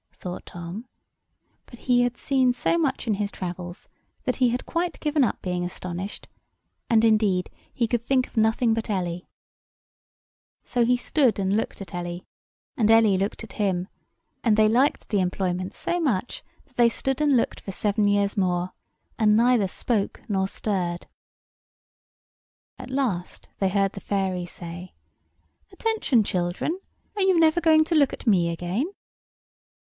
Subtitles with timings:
[0.15, 0.85] thought Tom;
[1.65, 3.87] but he had seen so much in his travels
[4.23, 6.27] that he had quite given up being astonished;
[6.89, 9.27] and, indeed, he could think of nothing but Ellie.
[10.63, 12.23] So he stood and looked at Ellie,
[12.77, 13.87] and Ellie looked at him;
[14.43, 18.37] and they liked the employment so much that they stood and looked for seven years
[18.37, 18.73] more,
[19.19, 21.07] and neither spoke nor stirred.
[22.77, 24.93] At last they heard the fairy say:
[25.71, 26.79] "Attention, children.
[27.15, 28.87] Are you never going to look at me again?"